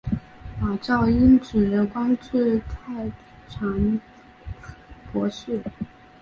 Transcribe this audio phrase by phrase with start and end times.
[0.59, 3.11] 马韶因此官至太
[3.47, 4.01] 常
[5.13, 5.61] 博士。